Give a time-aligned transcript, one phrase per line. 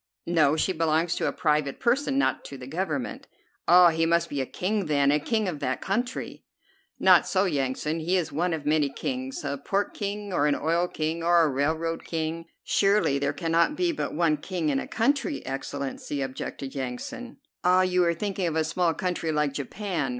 [0.25, 3.27] "No, she belongs to a private person, not to the Government."
[3.67, 6.43] "Ah, he must be a king, then, a king of that country."
[6.99, 10.87] "Not so, Yansan; he is one of many kings, a pork king, or an oil
[10.87, 15.45] king or a railroad king." "Surely there cannot be but one king in a country,
[15.45, 17.37] Excellency," objected Yansan.
[17.63, 20.09] "Ah, you are thinking of a small country like Japan.